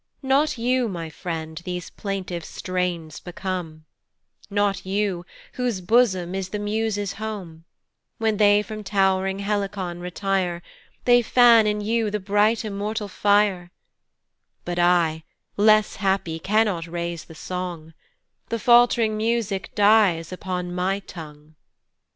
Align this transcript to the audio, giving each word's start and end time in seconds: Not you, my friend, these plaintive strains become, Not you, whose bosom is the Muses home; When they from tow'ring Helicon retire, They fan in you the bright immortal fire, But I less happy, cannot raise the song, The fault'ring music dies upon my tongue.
Not 0.23 0.57
you, 0.57 0.89
my 0.89 1.11
friend, 1.11 1.61
these 1.63 1.91
plaintive 1.91 2.43
strains 2.43 3.19
become, 3.19 3.85
Not 4.49 4.83
you, 4.83 5.27
whose 5.53 5.79
bosom 5.79 6.33
is 6.33 6.49
the 6.49 6.57
Muses 6.57 7.13
home; 7.21 7.65
When 8.17 8.37
they 8.37 8.63
from 8.63 8.83
tow'ring 8.83 9.37
Helicon 9.41 9.99
retire, 9.99 10.63
They 11.05 11.21
fan 11.21 11.67
in 11.67 11.81
you 11.81 12.09
the 12.09 12.19
bright 12.19 12.65
immortal 12.65 13.09
fire, 13.09 13.69
But 14.65 14.79
I 14.79 15.23
less 15.55 15.97
happy, 15.97 16.39
cannot 16.39 16.87
raise 16.87 17.25
the 17.25 17.35
song, 17.35 17.93
The 18.49 18.57
fault'ring 18.57 19.15
music 19.15 19.69
dies 19.75 20.31
upon 20.33 20.73
my 20.73 20.97
tongue. 20.97 21.53